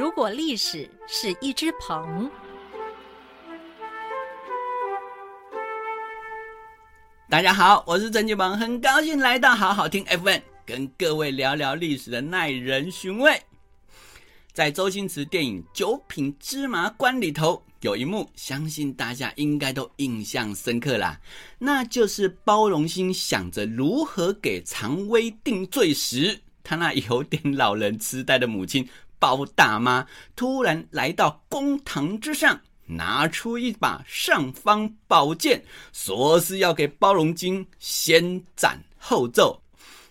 [0.00, 2.30] 如果历史是一只鹏，
[7.28, 13.38] 大家好，我是郑俊鹏，很高兴来到好好听 FM，跟各位聊聊历史的耐人寻味。
[14.54, 21.20] 在周星驰电影《九品芝麻官》里头，有一幕，相信大家应该都印象深刻啦，
[21.58, 28.88] 那就是包容心想着如何给常威定罪时，他那有点老人痴呆的母亲
[29.20, 39.62] 包大妈突然来到公堂之上，拿出一把尚方宝剑，说是要给包龙金先斩后奏。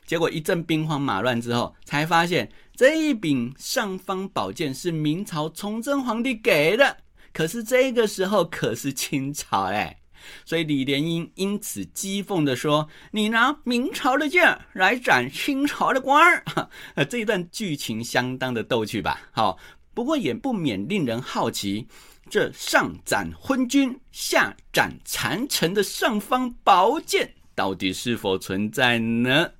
[0.06, 2.50] 结果一阵兵荒马乱之后，才发现。
[2.80, 6.96] 这一柄尚方宝剑是明朝崇祯皇帝给的，
[7.34, 10.00] 可是这个时候可是清朝哎，
[10.46, 16.44] 所以李莲英因此讥讽地说：“你拿明朝的剑来斩清朝的官儿。”
[17.10, 19.20] 这一段剧情相当的逗趣吧？
[19.32, 19.58] 好，
[19.94, 21.88] 不过也不免令人好奇，
[22.30, 29.52] 这上斩昏君，下斩残臣的尚方宝剑到底是否存在呢？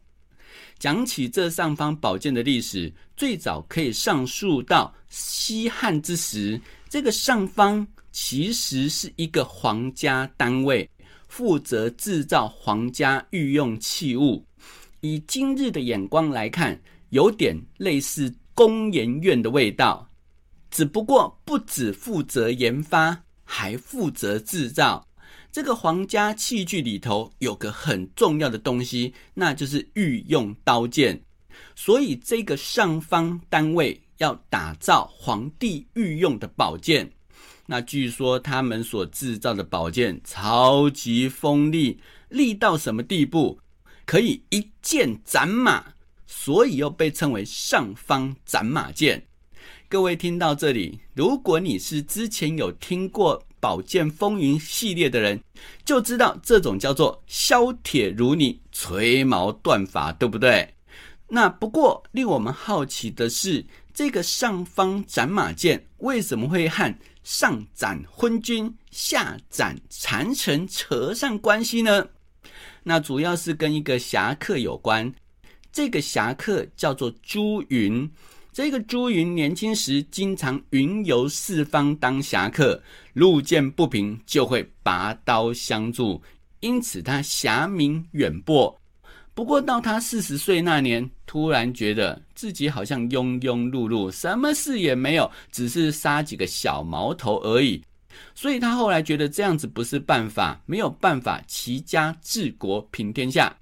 [0.78, 6.60] 讲起这尚方宝剑的历史，最早可以上溯到西汉之时。
[6.88, 10.90] 这个尚方其实是一个皇家单位，
[11.28, 14.46] 负责制造皇家御用器物。
[15.02, 20.10] 以今日的眼光来看，有点类似工研院的味道，
[20.70, 25.08] 只不过不只负责研发，还负责制造。
[25.52, 31.20] 这个皇家器具里头有个很重要的东西，那就是御用刀剑。
[31.76, 37.10] 所以这个上方单位要打造皇帝御用的宝剑。
[37.72, 43.60] 那据说他们所制造的宝剑超级锋利，利到什么地步？
[44.08, 45.94] 可以一剑斩马，
[46.26, 49.24] 所以又被称为上方斩马剑。
[49.88, 53.46] 各位听到这里，如果你是之前有听过。
[53.62, 55.44] 宝剑风云系列的人
[55.84, 60.76] 就知道，这种叫做削铁如泥、锤毛断法，对不对？
[61.28, 72.08] 那不过令我们好奇的是，这个上方斩马剑为什么会和上斩昏君、下斩残臣扯上关系呢？
[72.84, 75.14] 那主要是跟一个侠客有关。
[75.72, 78.10] 这个侠客叫做朱云。
[78.52, 82.82] 这个朱云年轻时经常云游四方当侠客，
[83.14, 86.22] 路见不平就会拔刀相助，
[86.62, 88.79] 因此他侠名远播。
[89.40, 97.82] 不过到他四十岁那年，突然觉得自己好像庸庸碌碌，什么事也没有，只是杀几个小毛头而已。
[98.36, 103.56] 所以他后来觉得这样子不是办法，没有办法齐家治国平天下，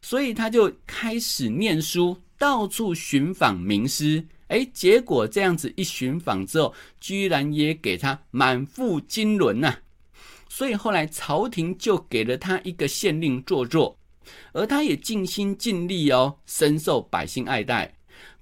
[0.00, 2.20] 所以他就开始念书。
[2.36, 9.72] 到处寻访名师，哎，结果这样子一寻访之后，居然也给他满腹经纶呐。
[10.48, 13.96] 所以后来朝廷就给了他一个县令做做，
[14.52, 17.94] 而他也尽心尽力哦，深受百姓爱戴。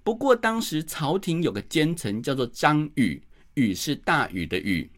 [0.02, 3.22] 不过当时朝廷有个奸臣叫做张禹，
[3.54, 4.90] 禹是大禹的禹，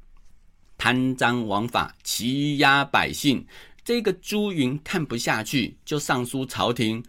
[0.79, 3.47] 贪赃枉法，欺压百姓。
[3.85, 7.05] 这个朱云看不下去，就上书朝廷。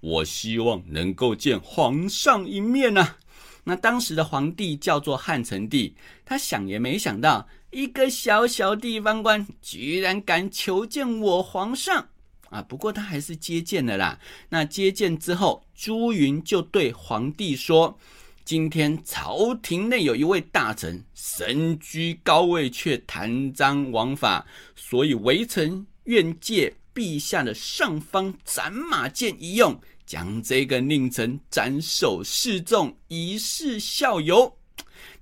[0.00, 3.16] 我希望能够见皇上一面呐。
[3.64, 12.08] 那当时的皇帝叫做汉成帝，他想也没想到，一个小小地方官居然敢求见我皇上
[12.52, 12.62] 啊！
[12.62, 14.20] 不过他还是接见了啦。
[14.50, 17.98] 那接见之后，朱云就对皇帝说
[18.44, 24.46] ：“今天朝廷内有一位大臣身居高位，却贪赃枉法，
[24.76, 34.58] 所以微臣愿借陛下的上方斩马剑一用。”将这个佞臣斩首示众，以示效尤。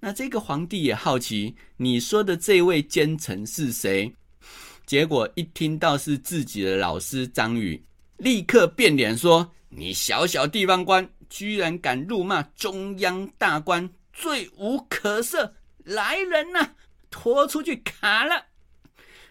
[0.01, 4.13] 那这个皇帝也好奇，你说的这位奸臣是谁？
[4.91, 7.81] 结果一听到是自己的老师张宇，
[8.17, 15.53] 立刻变脸说：“你小小地方官，居然敢辱骂中央大官，罪无可赦！
[15.85, 16.73] 来人呐，
[17.09, 18.47] 拖出去砍了！”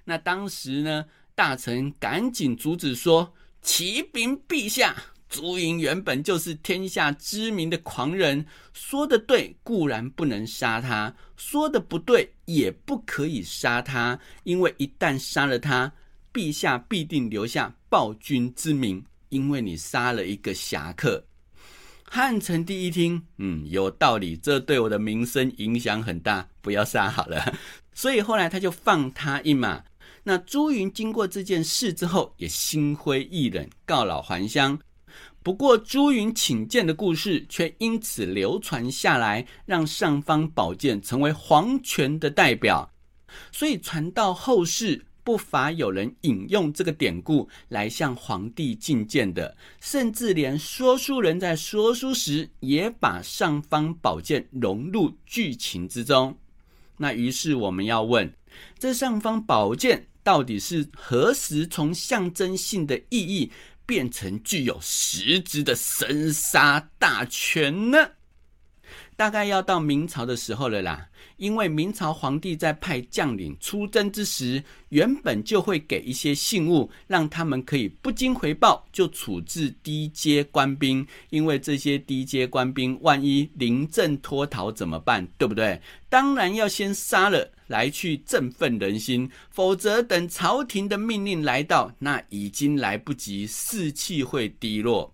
[0.05, 1.03] 那当时呢，
[1.35, 4.95] 大臣赶紧阻止说：“启禀陛下。”
[5.29, 8.43] 朱云原本就是天下知名的狂人，
[8.73, 15.91] 说的对固然不能杀他，说的不对也不可以杀他，因为一旦杀了他，
[16.33, 21.23] 陛下必定留下暴君之名，因为你杀了一个侠客。
[22.11, 27.55] 汉成帝一听，嗯，有道理，这对我的名声影响很大，不要杀好了。
[27.93, 29.83] 所以后来他就放他一马。
[30.23, 34.77] 那朱云经过这件事之后，也心灰意冷，告老还乡。
[35.41, 42.91] 不过朱云请剑的故事却因此流传下来，让尚方宝剑成为皇权的代表，
[43.51, 45.05] 所以传到后世。
[45.21, 56.35] 不乏有人引用这个典故来向皇帝进谏的，甚至连说书人在说书时也把尚方宝剑融入剧情之中。
[56.97, 58.33] 那于是我们要问：
[58.79, 63.51] 这尚方宝剑到底是何时从象征性的意义
[63.89, 67.97] 变成具有实质的生杀大权呢？
[69.19, 71.05] 大概要到明朝的时候了啦。
[71.35, 81.05] 因为明朝皇帝在派将领出征之时，原本就会给一些信物，让他们可以不经回报就处置低阶官兵。
[81.31, 85.27] 因为这些低阶官兵万一临阵脱逃怎么办？
[85.37, 85.81] 对不对？
[86.07, 89.29] 当然要先杀了，来去振奋人心。
[89.49, 95.13] 否则等朝廷的命令来到，那已经来不及，士气会低落。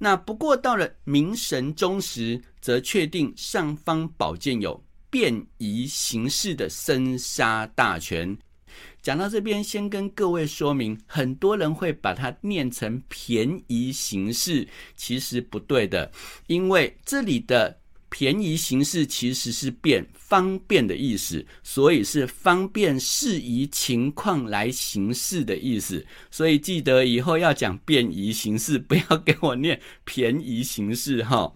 [0.00, 4.82] 那不过到了明神宗时，则确定尚方宝剑有。
[5.12, 8.38] 便宜行事的生杀大权，
[9.02, 16.12] 讲到这边，先跟各位说明，很多人会把它念成便宜行事，其实不对的，
[16.46, 17.79] 因为这里的
[18.10, 31.50] 便宜行事其实是变方便的意思，所以是方便适宜情况来行事的意思，所以记得以后要讲便宜行事，不要给我念便宜行事哈。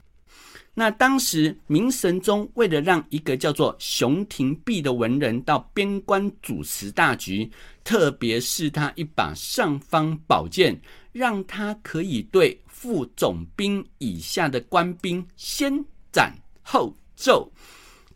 [0.77, 7.49] 那当时明神宗为了让一个叫做熊廷弼的文人到边关主持大局，
[7.85, 10.81] 特别是他一把尚方宝剑，
[11.13, 15.73] 让他可以对副总兵以下的官兵先
[16.11, 17.53] 斩后奏。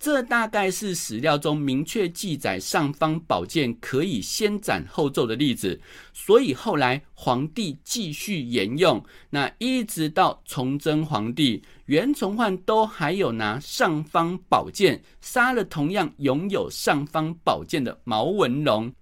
[0.01, 5.81] 这大概是史料中明确记载尚方宝剑可以先斩后奏的例子，
[6.13, 18.93] 所以后来皇帝继续沿用，那一直到崇祯皇帝袁崇焕都还有拿尚方宝剑杀了同样拥有尚方宝剑的毛文龙。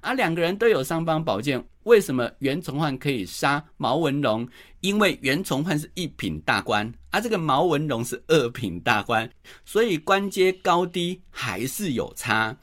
[0.00, 4.48] 啊，两个人都有尚方宝剑，为什么袁崇焕可以杀毛文龙？
[4.80, 9.30] 因为袁崇焕是一品大官，而这个毛文龙是二品大官，
[9.64, 12.56] 所以官阶高低还是有差。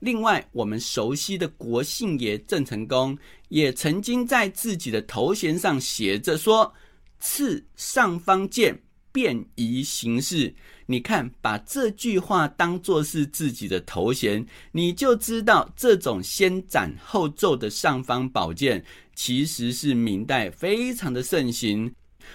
[0.00, 3.16] 另外，我们熟悉的国姓爷郑成功，
[3.48, 6.72] 也曾经在自己的头衔上写着说
[7.20, 8.82] ：“赐尚方剑。”
[9.14, 10.54] 便宜行事，
[10.92, 18.84] 你看，把这句话当做是自己的头衔，你就知道这种先斩后奏的尚方宝剑，
[19.14, 21.94] 其实是明代非常的盛行。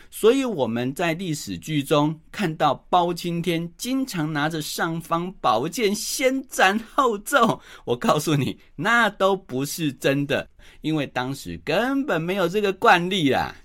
[0.09, 10.49] 所以我们在历史剧中看到包青天经常拿着尚方宝剑先斩后奏，我告诉你，那都不是真的，
[10.81, 13.55] 因为当时根本没有这个惯例啊。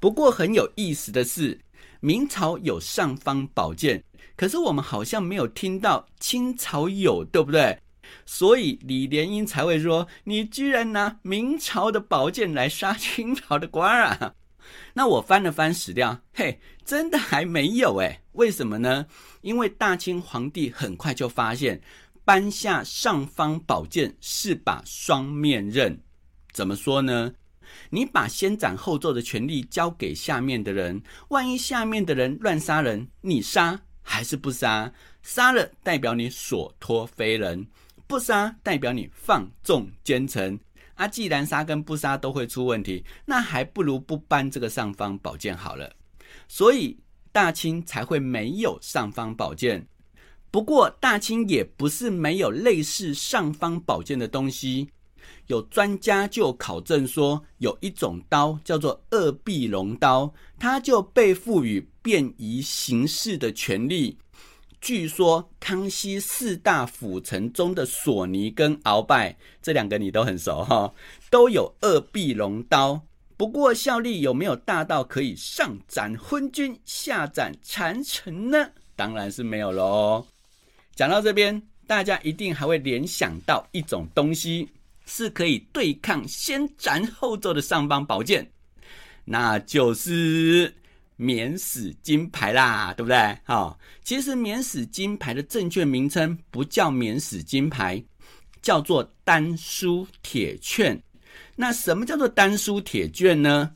[0.00, 1.60] 不过很有意思的是。
[2.00, 4.02] 明朝有尚方宝剑，
[4.36, 7.78] 可是我们好像没有听到清朝有，对不对？
[8.24, 14.34] 所以李莲英才会说：“你居然拿明朝的宝剑来杀清朝的官啊！”
[14.94, 18.20] 那我翻了翻史料，嘿，真的还没有哎？
[18.32, 19.06] 为什么呢？
[19.40, 21.80] 因为大清皇帝很快就发现，
[22.24, 26.00] 颁下尚方宝剑是把双面刃。
[26.52, 27.32] 怎么说呢？
[27.90, 34.92] 你把先斩后奏的权利交给下面的人，万一下面的人乱杀人，你杀还是不杀？
[35.22, 37.66] 杀了代表你所托非人，
[38.06, 40.58] 不杀代表你放纵奸臣。
[40.94, 45.92] 啊，既然杀跟不杀都会出问题，那还不如不颁这个尚方宝剑好了。
[46.48, 46.98] 所以
[47.32, 49.86] 大清才会没有尚方宝剑。
[50.50, 54.88] 不过大清也不是没有类似尚方宝剑的东西。
[55.46, 64.18] 有专家就考证说，有一种刀叫做二臂龙刀，它就被赋予便宜行事的权利。
[64.80, 70.92] 据说康熙四大辅臣中的索尼跟鳌拜这两个你都很熟哈，
[71.30, 73.00] 都有二臂龙刀。
[73.36, 78.70] 不过效力有没有大到可以上斩昏君，下斩谗臣呢？
[78.94, 80.26] 当然是没有喽。
[80.94, 84.68] 讲到这边，大家一定还会联想到一种东西。
[85.06, 88.50] 是可以对抗先斩后奏的尚方宝剑，
[89.24, 90.74] 那就是
[91.16, 93.38] 免死金牌啦，对不对？
[93.44, 98.04] 好，其实免死金牌的正确名称不叫免死金牌，
[98.60, 101.00] 叫做丹书铁券。
[101.54, 103.74] 那什么叫做丹书铁券呢？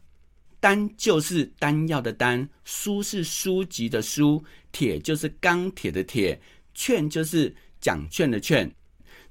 [0.60, 6.38] 丹就是丹药的丹，书是书籍的书，铁就是钢铁的铁，
[6.74, 8.70] 券就是奖券的券。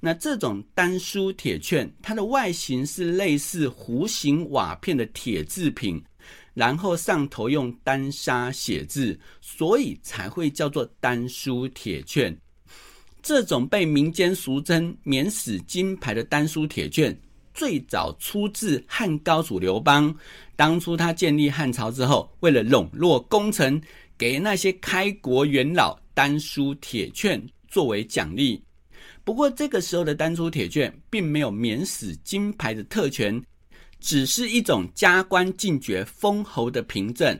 [0.00, 6.02] 那这种丹书铁券，它的外形是类似弧形瓦片的铁制品，
[6.54, 12.34] 然后上头用丹砂写字，所以才会叫做丹书铁券。
[13.22, 17.14] 这种被民间俗称“免死金牌”的丹书铁券，
[17.52, 20.14] 最早出自汉高祖刘邦。
[20.56, 23.78] 当初他建立汉朝之后，为了笼络功臣，
[24.16, 27.38] 给那些开国元老丹书铁券
[27.68, 28.62] 作为奖励。
[29.24, 33.42] 不过，这个时候的丹书铁券并没有免死金牌的特权。
[34.02, 37.38] 只是一种加官进爵、封侯的凭证。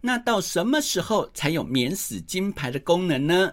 [0.00, 3.52] 那到什么时候才有免死金牌的功能呢？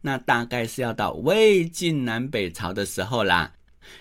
[0.00, 3.52] 那大概是要到魏晋南北朝的时候啦。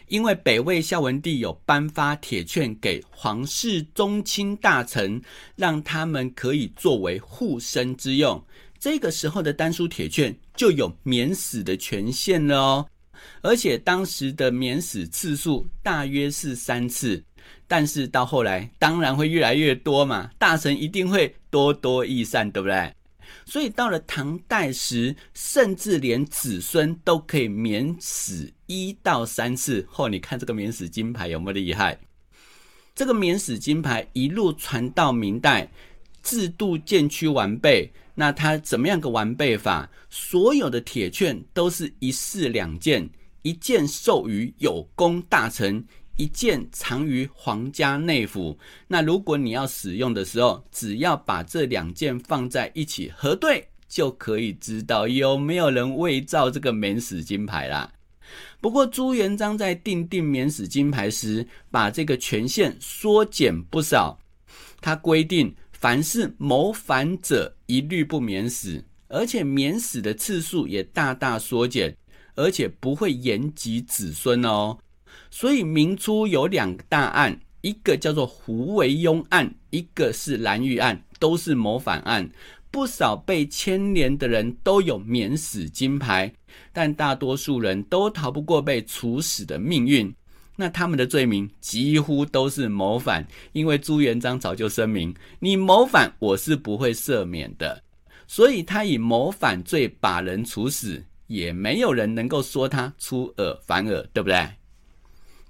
[0.08, 5.22] 因为北魏孝文帝有颁发铁券给皇室宗亲大臣，
[5.56, 8.44] 让他们可以作为护身之用。
[8.80, 12.88] 这个时候的丹书铁券就有免死的权限了哦。
[13.42, 17.24] 而且当时的免死次数大约是三次。
[17.68, 22.94] 但是到后来，当然会越来越多嘛，大臣一定会多多益善，对不对？
[23.46, 29.86] 所以到了唐代时，甚至连子孙都可以免死一到三次。
[29.90, 32.00] 后你看这个免死金牌有没有厉害？
[32.94, 35.70] 这个免死金牌一路传到明代，
[36.22, 37.92] 制度渐趋完备。
[38.16, 39.88] 那它怎么样个完备法？
[40.10, 43.08] 所有的铁券都是一式两件，
[43.44, 45.86] 一件授予有功大臣。
[46.18, 48.58] 一件藏于皇家内府。
[48.88, 57.92] 那如果你要使用的时候，只要把这两件放在一起核对，就可以知道有没有人伪造这个免死金牌啦。
[58.62, 64.18] 不过朱元璋在定定免死金牌时，把这个权限缩减不少。
[64.80, 65.54] 他规定，
[65.86, 71.96] 凡是谋反者一律不免死，而且免死的次数也大大缩减，
[72.34, 74.80] 而且不会延及子孙哦。
[75.30, 82.32] 所以明初有两个大案，一个叫做胡惟庸案，一个是蓝玉案，都是谋反案。
[82.72, 86.34] 不少被牵连的人都有免死金牌，
[86.74, 90.12] 但大多数人都逃不过被处死的命运。
[90.56, 97.84] 那他们的罪名几乎都是谋反，因为朱元璋早就声明：你谋反，我是不会赦免的。
[98.28, 104.48] 所以他以谋反罪把人处死，也没有人能够说他出尔反尔，对不对？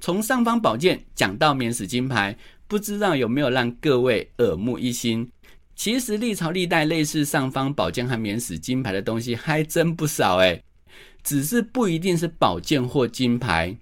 [0.01, 5.29] 从尚方宝剑讲到免死金牌，不知道有没有让各位耳目一新？
[5.75, 10.63] 其实历朝历代类似尚方宝剑和免死金牌的东西还真不少诶
[11.21, 13.75] 只是不一定是宝剑或金牌，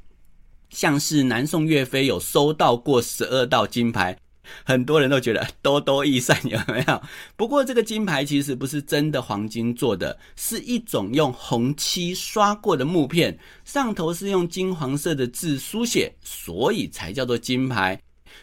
[0.73, 4.17] 像是南宋岳飞有收到过十二道金牌。
[4.65, 7.01] 很多人都觉得多多益善有没有？
[7.37, 17.97] 不过这个金牌其实不是真的黄金做的，是一种用红漆刷过的木片，上头是用金黄色的字书写，所以才叫做金牌。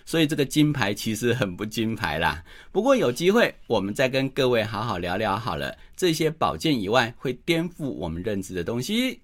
[0.06, 2.42] 所以这个金牌其实很不金牌啦。
[2.72, 9.20] 不过有机会我们再跟各位好好聊聊好了，这些宝剑以外会颠覆我们认知的东西。